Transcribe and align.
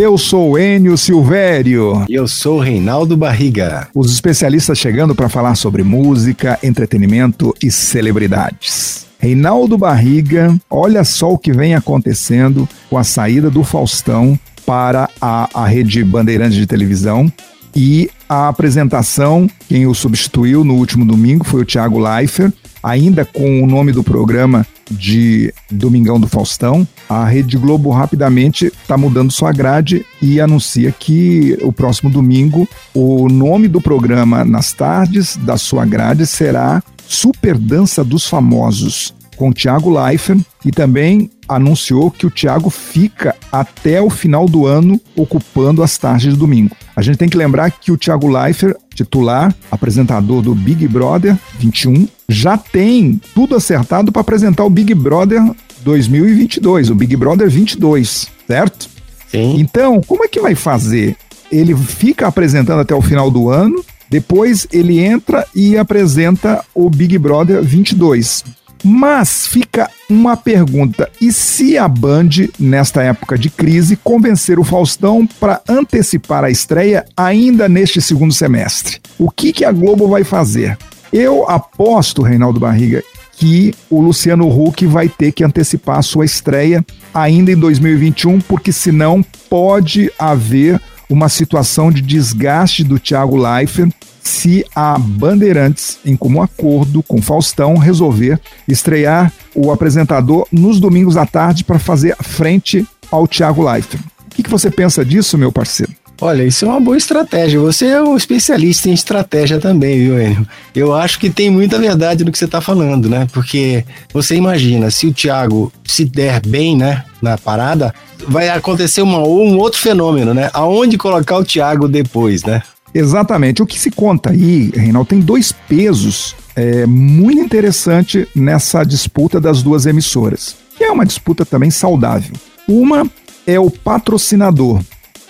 Eu 0.00 0.16
sou 0.16 0.56
Enio 0.56 0.96
Silvério. 0.96 2.04
E 2.08 2.14
eu 2.14 2.28
sou 2.28 2.60
Reinaldo 2.60 3.16
Barriga. 3.16 3.88
Os 3.92 4.12
especialistas 4.12 4.78
chegando 4.78 5.12
para 5.12 5.28
falar 5.28 5.56
sobre 5.56 5.82
música, 5.82 6.56
entretenimento 6.62 7.52
e 7.60 7.68
celebridades. 7.68 9.08
Reinaldo 9.18 9.76
Barriga, 9.76 10.56
olha 10.70 11.02
só 11.02 11.32
o 11.32 11.36
que 11.36 11.52
vem 11.52 11.74
acontecendo 11.74 12.68
com 12.88 12.96
a 12.96 13.02
saída 13.02 13.50
do 13.50 13.64
Faustão 13.64 14.38
para 14.64 15.10
a, 15.20 15.48
a 15.52 15.66
rede 15.66 16.04
Bandeirantes 16.04 16.56
de 16.56 16.64
televisão 16.64 17.30
e 17.74 18.08
a 18.28 18.46
apresentação, 18.46 19.50
quem 19.68 19.84
o 19.88 19.94
substituiu 19.94 20.62
no 20.62 20.74
último 20.74 21.04
domingo 21.04 21.44
foi 21.44 21.62
o 21.62 21.66
Thiago 21.66 21.98
Leifert, 21.98 22.52
ainda 22.80 23.24
com 23.24 23.64
o 23.64 23.66
nome 23.66 23.90
do 23.90 24.04
programa 24.04 24.64
de 24.90 25.52
Domingão 25.70 26.18
do 26.18 26.26
Faustão, 26.28 26.86
a 27.08 27.24
Rede 27.24 27.56
Globo 27.56 27.90
rapidamente 27.90 28.66
está 28.66 28.96
mudando 28.96 29.32
sua 29.32 29.52
grade 29.52 30.04
e 30.20 30.40
anuncia 30.40 30.92
que 30.92 31.56
o 31.62 31.72
próximo 31.72 32.10
domingo 32.10 32.68
o 32.94 33.28
nome 33.28 33.68
do 33.68 33.80
programa 33.80 34.44
nas 34.44 34.72
tardes 34.72 35.36
da 35.36 35.56
sua 35.56 35.84
grade 35.84 36.26
será 36.26 36.82
Super 37.06 37.56
Dança 37.56 38.04
dos 38.04 38.26
Famosos, 38.26 39.14
com 39.36 39.52
Tiago 39.52 39.90
Leifert 39.90 40.40
e 40.64 40.70
também 40.70 41.30
anunciou 41.48 42.10
que 42.10 42.26
o 42.26 42.30
Thiago 42.30 42.68
fica 42.68 43.34
até 43.50 44.02
o 44.02 44.10
final 44.10 44.46
do 44.46 44.66
ano 44.66 45.00
ocupando 45.16 45.82
as 45.82 45.96
tardes 45.96 46.32
de 46.32 46.38
domingo. 46.38 46.76
A 46.94 47.00
gente 47.00 47.16
tem 47.16 47.28
que 47.28 47.36
lembrar 47.36 47.70
que 47.70 47.90
o 47.90 47.96
Thiago 47.96 48.28
Leifert, 48.28 48.76
titular, 49.04 49.54
apresentador 49.70 50.42
do 50.42 50.54
Big 50.54 50.86
Brother 50.88 51.36
21, 51.58 52.08
já 52.28 52.56
tem 52.56 53.20
tudo 53.34 53.54
acertado 53.54 54.10
para 54.10 54.20
apresentar 54.20 54.64
o 54.64 54.70
Big 54.70 54.92
Brother 54.94 55.42
2022, 55.82 56.90
o 56.90 56.94
Big 56.94 57.16
Brother 57.16 57.48
22, 57.48 58.28
certo? 58.46 58.88
Sim. 59.30 59.60
Então, 59.60 60.00
como 60.00 60.24
é 60.24 60.28
que 60.28 60.40
vai 60.40 60.54
fazer? 60.54 61.16
Ele 61.50 61.74
fica 61.76 62.26
apresentando 62.26 62.80
até 62.80 62.94
o 62.94 63.00
final 63.00 63.30
do 63.30 63.48
ano, 63.48 63.84
depois 64.10 64.66
ele 64.72 64.98
entra 64.98 65.46
e 65.54 65.76
apresenta 65.76 66.64
o 66.74 66.90
Big 66.90 67.16
Brother 67.18 67.62
22. 67.62 68.44
Mas 68.90 69.46
fica 69.46 69.90
uma 70.08 70.34
pergunta: 70.34 71.10
e 71.20 71.30
se 71.30 71.76
a 71.76 71.86
Band, 71.86 72.30
nesta 72.58 73.02
época 73.02 73.36
de 73.36 73.50
crise, 73.50 73.96
convencer 73.96 74.58
o 74.58 74.64
Faustão 74.64 75.26
para 75.38 75.60
antecipar 75.68 76.42
a 76.42 76.50
estreia 76.50 77.04
ainda 77.14 77.68
neste 77.68 78.00
segundo 78.00 78.32
semestre? 78.32 78.98
O 79.18 79.30
que, 79.30 79.52
que 79.52 79.64
a 79.66 79.72
Globo 79.72 80.08
vai 80.08 80.24
fazer? 80.24 80.78
Eu 81.12 81.46
aposto, 81.50 82.22
Reinaldo 82.22 82.58
Barriga, 82.58 83.04
que 83.32 83.74
o 83.90 84.00
Luciano 84.00 84.48
Huck 84.48 84.86
vai 84.86 85.06
ter 85.06 85.32
que 85.32 85.44
antecipar 85.44 85.98
a 85.98 86.02
sua 86.02 86.24
estreia 86.24 86.82
ainda 87.12 87.52
em 87.52 87.56
2021, 87.56 88.40
porque 88.40 88.72
senão 88.72 89.22
pode 89.50 90.10
haver 90.18 90.80
uma 91.08 91.28
situação 91.28 91.90
de 91.90 92.00
desgaste 92.00 92.84
do 92.84 92.98
Thiago 92.98 93.36
Leifert 93.36 93.92
se 94.22 94.64
a 94.74 94.98
Bandeirantes, 94.98 95.98
em 96.04 96.14
comum 96.14 96.42
acordo 96.42 97.02
com 97.02 97.22
Faustão, 97.22 97.76
resolver 97.76 98.38
estrear 98.66 99.32
o 99.54 99.72
apresentador 99.72 100.46
nos 100.52 100.78
domingos 100.78 101.16
à 101.16 101.24
tarde 101.24 101.64
para 101.64 101.78
fazer 101.78 102.14
frente 102.16 102.86
ao 103.10 103.26
Thiago 103.26 103.62
Leifert. 103.62 104.02
O 104.26 104.34
que, 104.34 104.42
que 104.42 104.50
você 104.50 104.70
pensa 104.70 105.04
disso, 105.04 105.38
meu 105.38 105.50
parceiro? 105.50 105.92
Olha, 106.20 106.42
isso 106.42 106.64
é 106.64 106.68
uma 106.68 106.80
boa 106.80 106.96
estratégia. 106.96 107.60
Você 107.60 107.86
é 107.86 108.02
um 108.02 108.16
especialista 108.16 108.88
em 108.88 108.92
estratégia 108.92 109.60
também, 109.60 109.98
viu, 109.98 110.20
Enio? 110.20 110.46
Eu 110.74 110.92
acho 110.92 111.18
que 111.18 111.30
tem 111.30 111.48
muita 111.48 111.78
verdade 111.78 112.24
no 112.24 112.32
que 112.32 112.38
você 112.38 112.44
está 112.44 112.60
falando, 112.60 113.08
né? 113.08 113.28
Porque 113.32 113.84
você 114.12 114.34
imagina, 114.34 114.90
se 114.90 115.06
o 115.06 115.12
Thiago 115.12 115.72
se 115.84 116.04
der 116.04 116.40
bem, 116.44 116.76
né, 116.76 117.04
na 117.22 117.38
parada, 117.38 117.94
vai 118.26 118.48
acontecer 118.48 119.00
uma, 119.00 119.18
um 119.18 119.58
outro 119.58 119.78
fenômeno, 119.78 120.34
né? 120.34 120.50
Aonde 120.52 120.98
colocar 120.98 121.36
o 121.36 121.44
Thiago 121.44 121.86
depois, 121.86 122.42
né? 122.42 122.62
Exatamente. 122.92 123.62
O 123.62 123.66
que 123.66 123.78
se 123.78 123.90
conta 123.90 124.30
aí, 124.30 124.72
Reinaldo, 124.74 125.10
tem 125.10 125.20
dois 125.20 125.52
pesos 125.52 126.34
é, 126.56 126.84
muito 126.84 127.40
interessante 127.40 128.26
nessa 128.34 128.82
disputa 128.82 129.40
das 129.40 129.62
duas 129.62 129.86
emissoras, 129.86 130.56
que 130.76 130.82
é 130.82 130.90
uma 130.90 131.06
disputa 131.06 131.46
também 131.46 131.70
saudável. 131.70 132.34
Uma 132.66 133.08
é 133.46 133.60
o 133.60 133.70
patrocinador, 133.70 134.80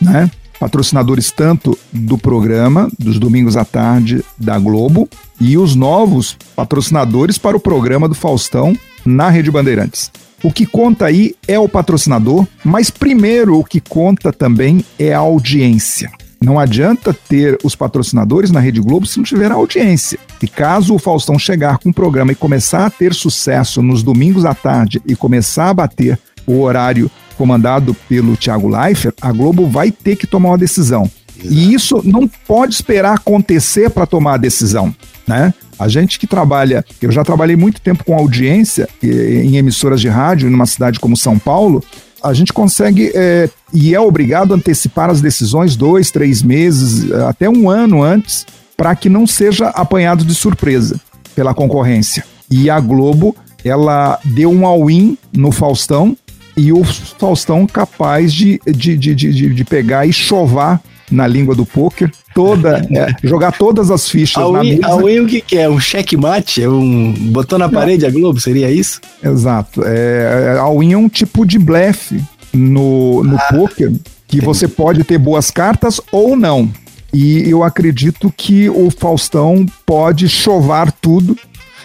né? 0.01 0.31
Patrocinadores 0.59 1.31
tanto 1.31 1.79
do 1.93 2.19
programa, 2.19 2.91
dos 2.99 3.19
domingos 3.19 3.57
à 3.57 3.65
tarde 3.65 4.25
da 4.37 4.59
Globo, 4.59 5.09
e 5.41 5.57
os 5.57 5.75
novos 5.75 6.37
patrocinadores 6.57 7.39
para 7.39 7.57
o 7.57 7.61
programa 7.61 8.09
do 8.09 8.15
Faustão 8.15 8.77
na 9.05 9.29
Rede 9.31 9.51
Bandeirantes. 9.51 10.11
O 10.43 10.53
que 10.53 10.67
conta 10.67 11.07
aí 11.07 11.35
é 11.47 11.59
o 11.59 11.69
patrocinador, 11.69 12.47
mas 12.65 12.91
primeiro 12.91 13.59
o 13.59 13.65
que 13.65 13.81
conta 13.81 14.33
também 14.33 14.85
é 14.99 15.13
a 15.13 15.19
audiência. 15.19 16.11
Não 16.41 16.59
adianta 16.59 17.13
ter 17.13 17.59
os 17.65 17.75
patrocinadores 17.75 18.53
na 18.53 18.61
Rede 18.61 18.81
Globo 18.81 19.07
se 19.07 19.17
não 19.17 19.25
tiver 19.25 19.51
audiência. 19.51 20.19
E 20.41 20.47
caso 20.47 20.95
o 20.95 20.99
Faustão 20.99 21.37
chegar 21.37 21.79
com 21.79 21.91
o 21.91 21.95
programa 21.95 22.31
e 22.31 22.37
começar 22.37 22.87
a 22.87 22.91
ter 22.91 23.13
sucesso 23.13 23.83
nos 23.83 24.05
domingos 24.05 24.45
à 24.45 24.55
tarde 24.55 25.03
e 25.05 25.17
começar 25.17 25.71
a 25.71 25.75
bater 25.75 26.19
o 26.47 26.61
horário 26.61 27.11
comandado 27.39 27.95
pelo 28.09 28.37
Thiago 28.37 28.69
Leifert, 28.69 29.15
a 29.23 29.33
Globo 29.33 29.67
vai 29.67 29.91
ter 29.93 30.17
que 30.17 30.27
tomar 30.27 30.51
uma 30.51 30.59
decisão. 30.59 31.09
Exato. 31.39 31.55
E 31.55 31.73
isso 31.73 32.03
não 32.05 32.27
pode 32.27 32.75
esperar 32.75 33.15
acontecer 33.15 33.89
para 33.89 34.05
tomar 34.05 34.35
a 34.35 34.37
decisão, 34.37 34.93
né? 35.27 35.55
A 35.79 35.87
gente 35.87 36.19
que 36.19 36.27
trabalha, 36.27 36.85
eu 37.01 37.13
já 37.13 37.23
trabalhei 37.23 37.55
muito 37.55 37.81
tempo 37.81 38.03
com 38.03 38.17
audiência 38.17 38.89
em 39.01 39.57
emissoras 39.57 40.01
de 40.01 40.09
rádio 40.09 40.51
numa 40.51 40.67
cidade 40.67 40.99
como 40.99 41.17
São 41.17 41.39
Paulo, 41.39 41.85
a 42.21 42.35
gente 42.35 42.53
consegue 42.53 43.13
é, 43.15 43.49
e 43.73 43.95
é 43.95 44.01
obrigado 44.01 44.53
a 44.53 44.57
antecipar 44.57 45.09
as 45.09 45.21
decisões 45.21 45.77
dois, 45.77 46.11
três 46.11 46.43
meses, 46.43 47.13
até 47.13 47.49
um 47.49 47.71
ano 47.71 48.03
antes, 48.03 48.45
para 48.77 48.97
que 48.97 49.09
não 49.09 49.25
seja 49.25 49.69
apanhado 49.69 50.25
de 50.25 50.35
surpresa 50.35 51.01
pela 51.37 51.55
concorrência. 51.55 52.25
E 52.51 52.69
a 52.69 52.81
Globo, 52.81 53.37
ela 53.65 54.19
deu 54.25 54.51
um 54.51 54.67
all-in 54.67 55.17
no 55.33 55.53
Faustão 55.53 56.17
e 56.59 56.73
o 56.73 56.83
Faustão 56.85 57.67
capaz 57.67 58.33
de, 58.35 58.61
de, 58.67 58.97
de, 58.97 59.15
de, 59.15 59.55
de 59.55 59.65
pegar 59.65 60.07
e 60.07 60.13
chovar 60.13 60.83
na 61.11 61.27
língua 61.27 61.55
do 61.55 61.65
poker, 61.65 62.11
toda, 62.35 62.85
é, 62.91 63.15
jogar 63.23 63.53
todas 63.53 63.91
as 63.91 64.09
fichas 64.11 64.43
a 64.43 64.51
na 64.51 64.63
mesa. 64.63 64.87
A 64.87 64.97
win 64.97 65.21
o 65.21 65.27
que, 65.27 65.41
que 65.41 65.57
é? 65.57 65.69
Um 65.71 65.81
checkmate? 65.81 66.63
É 66.63 66.69
um 66.69 67.13
botou 67.13 67.59
na 67.59 67.69
parede 67.69 68.05
a 68.05 68.11
Globo? 68.11 68.41
Seria 68.41 68.71
isso? 68.71 69.01
Exato. 69.23 69.83
É, 69.85 70.59
a 70.61 70.69
win 70.69 70.93
é 70.93 70.99
um 70.99 71.09
tipo 71.09 71.47
de 71.47 71.59
blefe 71.59 72.23
no, 72.53 73.23
no 73.23 73.37
ah, 73.37 73.47
poker 73.51 73.91
que 74.27 74.37
entendi. 74.37 74.45
você 74.45 74.69
pode 74.69 75.05
ter 75.05 75.17
boas 75.17 75.51
cartas 75.51 76.01
ou 76.13 76.37
não. 76.37 76.71
E 77.13 77.49
eu 77.49 77.63
acredito 77.63 78.33
que 78.37 78.69
o 78.69 78.91
Faustão 78.91 79.65
pode 79.87 80.29
chovar 80.29 80.93
tudo 80.93 81.37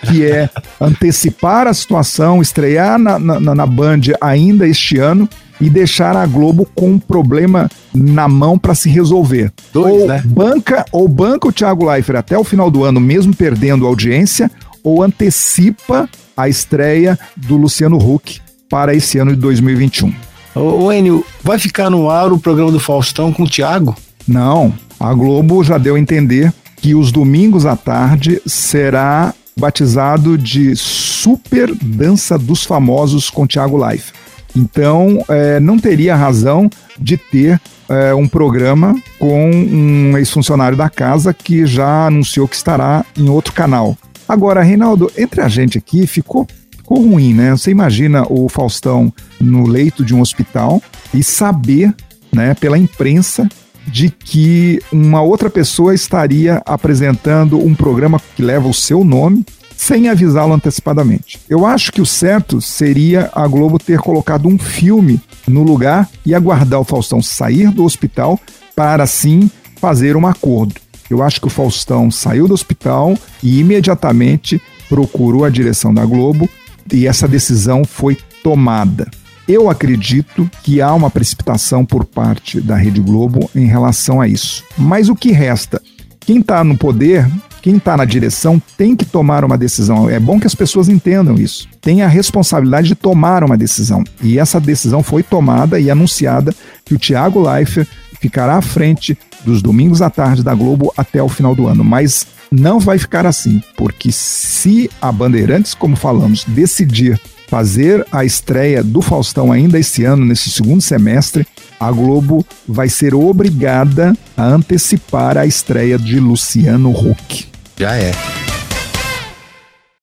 que 0.07 0.25
é 0.25 0.49
antecipar 0.79 1.67
a 1.67 1.73
situação, 1.73 2.41
estrear 2.41 2.97
na, 2.99 3.17
na, 3.19 3.55
na 3.55 3.65
Band 3.65 4.01
ainda 4.21 4.67
este 4.67 4.97
ano 4.97 5.27
e 5.61 5.69
deixar 5.69 6.15
a 6.15 6.25
Globo 6.25 6.67
com 6.75 6.91
um 6.91 6.99
problema 6.99 7.69
na 7.93 8.27
mão 8.27 8.57
para 8.57 8.75
se 8.75 8.89
resolver. 8.89 9.51
Dois, 9.71 10.01
ou 10.01 10.07
né? 10.07 10.21
banca 10.25 10.85
ou 10.91 11.07
banca 11.07 11.47
o 11.47 11.51
Thiago 11.51 11.89
Leifert 11.89 12.19
até 12.19 12.37
o 12.37 12.43
final 12.43 12.69
do 12.69 12.83
ano, 12.83 12.99
mesmo 12.99 13.35
perdendo 13.35 13.87
audiência, 13.87 14.51
ou 14.83 15.01
antecipa 15.01 16.09
a 16.35 16.49
estreia 16.49 17.17
do 17.37 17.55
Luciano 17.55 17.97
Huck 17.97 18.41
para 18.69 18.93
esse 18.93 19.17
ano 19.17 19.31
de 19.31 19.37
2021. 19.37 20.13
Ô, 20.55 20.91
Enio, 20.91 21.25
vai 21.41 21.57
ficar 21.57 21.89
no 21.89 22.09
ar 22.09 22.31
o 22.31 22.39
programa 22.39 22.71
do 22.71 22.79
Faustão 22.79 23.31
com 23.31 23.43
o 23.43 23.49
Thiago? 23.49 23.95
Não, 24.27 24.73
a 24.99 25.13
Globo 25.13 25.63
já 25.63 25.77
deu 25.77 25.95
a 25.95 25.99
entender 25.99 26.53
que 26.77 26.93
os 26.93 27.11
domingos 27.11 27.65
à 27.65 27.75
tarde 27.75 28.41
será 28.45 29.33
batizado 29.55 30.37
de 30.37 30.75
Super 30.75 31.73
Dança 31.75 32.37
dos 32.37 32.63
Famosos 32.63 33.29
com 33.29 33.47
Thiago 33.47 33.77
Leifert. 33.77 34.13
Então, 34.55 35.23
é, 35.29 35.59
não 35.59 35.79
teria 35.79 36.15
razão 36.15 36.69
de 36.99 37.17
ter 37.17 37.59
é, 37.89 38.13
um 38.13 38.27
programa 38.27 38.95
com 39.17 39.49
um 39.51 40.17
ex-funcionário 40.17 40.77
da 40.77 40.89
casa 40.89 41.33
que 41.33 41.65
já 41.65 42.07
anunciou 42.07 42.47
que 42.47 42.55
estará 42.55 43.05
em 43.17 43.29
outro 43.29 43.53
canal. 43.53 43.97
Agora, 44.27 44.61
Reinaldo, 44.61 45.11
entre 45.17 45.41
a 45.41 45.47
gente 45.47 45.77
aqui 45.77 46.07
ficou, 46.07 46.47
ficou 46.75 47.01
ruim, 47.01 47.33
né? 47.33 47.51
Você 47.51 47.71
imagina 47.71 48.25
o 48.29 48.47
Faustão 48.47 49.11
no 49.39 49.67
leito 49.67 50.05
de 50.05 50.13
um 50.13 50.21
hospital 50.21 50.81
e 51.13 51.23
saber, 51.23 51.93
né, 52.31 52.53
pela 52.53 52.77
imprensa, 52.77 53.47
de 53.87 54.09
que 54.09 54.81
uma 54.91 55.21
outra 55.21 55.49
pessoa 55.49 55.93
estaria 55.93 56.61
apresentando 56.65 57.59
um 57.59 57.75
programa 57.75 58.21
que 58.35 58.41
leva 58.41 58.67
o 58.67 58.73
seu 58.73 59.03
nome 59.03 59.45
sem 59.75 60.07
avisá-lo 60.07 60.53
antecipadamente. 60.53 61.39
Eu 61.49 61.65
acho 61.65 61.91
que 61.91 62.01
o 62.01 62.05
certo 62.05 62.61
seria 62.61 63.29
a 63.33 63.45
Globo 63.47 63.77
ter 63.77 63.99
colocado 63.99 64.47
um 64.47 64.57
filme 64.57 65.19
no 65.47 65.63
lugar 65.63 66.09
e 66.25 66.33
aguardar 66.33 66.79
o 66.79 66.85
Faustão 66.85 67.21
sair 67.21 67.69
do 67.69 67.83
hospital 67.83 68.39
para 68.75 69.03
assim 69.03 69.51
fazer 69.77 70.15
um 70.15 70.25
acordo. 70.25 70.75
Eu 71.09 71.21
acho 71.21 71.41
que 71.41 71.47
o 71.47 71.49
Faustão 71.49 72.09
saiu 72.09 72.47
do 72.47 72.53
hospital 72.53 73.17
e 73.41 73.59
imediatamente 73.59 74.61
procurou 74.87 75.43
a 75.43 75.49
direção 75.49 75.93
da 75.93 76.05
Globo 76.05 76.49
e 76.91 77.07
essa 77.07 77.27
decisão 77.27 77.83
foi 77.83 78.17
tomada. 78.41 79.09
Eu 79.47 79.69
acredito 79.69 80.49
que 80.63 80.81
há 80.81 80.93
uma 80.93 81.09
precipitação 81.09 81.85
por 81.85 82.05
parte 82.05 82.61
da 82.61 82.77
Rede 82.77 83.01
Globo 83.01 83.49
em 83.53 83.65
relação 83.65 84.21
a 84.21 84.27
isso. 84.27 84.63
Mas 84.77 85.09
o 85.09 85.15
que 85.15 85.31
resta? 85.31 85.81
Quem 86.21 86.39
está 86.39 86.63
no 86.63 86.77
poder, 86.77 87.29
quem 87.61 87.75
está 87.75 87.97
na 87.97 88.05
direção, 88.05 88.61
tem 88.77 88.95
que 88.95 89.03
tomar 89.03 89.43
uma 89.43 89.57
decisão. 89.57 90.09
É 90.09 90.17
bom 90.17 90.39
que 90.39 90.47
as 90.47 90.55
pessoas 90.55 90.87
entendam 90.87 91.35
isso. 91.35 91.67
Tem 91.81 92.01
a 92.01 92.07
responsabilidade 92.07 92.87
de 92.87 92.95
tomar 92.95 93.43
uma 93.43 93.57
decisão. 93.57 94.03
E 94.21 94.39
essa 94.39 94.61
decisão 94.61 95.03
foi 95.03 95.21
tomada 95.21 95.77
e 95.77 95.91
anunciada 95.91 96.55
que 96.85 96.93
o 96.93 96.97
Tiago 96.97 97.41
Leifert 97.41 97.89
ficará 98.21 98.55
à 98.55 98.61
frente 98.61 99.17
dos 99.43 99.61
domingos 99.61 100.01
à 100.01 100.09
tarde 100.09 100.41
da 100.41 100.55
Globo 100.55 100.93
até 100.95 101.21
o 101.21 101.27
final 101.27 101.53
do 101.53 101.67
ano. 101.67 101.83
Mas 101.83 102.25
não 102.49 102.79
vai 102.79 102.97
ficar 102.97 103.25
assim, 103.25 103.61
porque 103.75 104.09
se 104.11 104.89
a 105.01 105.11
Bandeirantes, 105.11 105.73
como 105.73 105.97
falamos, 105.97 106.45
decidir 106.45 107.19
fazer 107.53 108.03
a 108.11 108.25
estreia 108.25 108.81
do 108.81 108.99
Faustão 108.99 109.51
ainda 109.51 109.77
esse 109.77 110.03
ano, 110.03 110.25
nesse 110.25 110.49
segundo 110.49 110.81
semestre, 110.81 111.45
a 111.79 111.91
Globo 111.91 112.43
vai 112.67 112.89
ser 112.89 113.13
obrigada 113.13 114.17
a 114.35 114.43
antecipar 114.43 115.37
a 115.37 115.45
estreia 115.45 115.99
de 115.99 116.19
Luciano 116.19 116.89
Huck. 116.89 117.45
Já 117.77 117.95
é. 117.95 118.11